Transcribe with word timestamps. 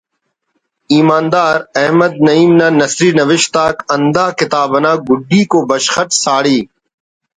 ایماندار 0.93 1.55
احمد 1.81 2.13
نعیم 2.25 2.51
نا 2.59 2.67
نثری 2.79 3.09
نوشت 3.17 3.53
آک 3.65 3.75
ہند 3.93 4.15
ا 4.23 4.25
کتاب 4.39 4.71
نا 4.83 4.91
گڈیکو 5.07 5.59
بشخ 5.69 5.95
اٹ 6.01 6.09
ساڑی 6.23 6.57